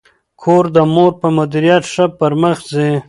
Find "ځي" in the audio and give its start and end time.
2.71-2.91